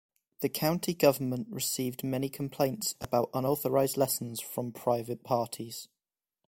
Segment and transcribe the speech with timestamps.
[0.39, 5.89] The county government received many complaints about unauthorized lessons from private parties.